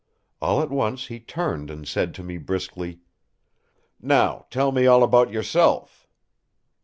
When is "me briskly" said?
2.23-3.01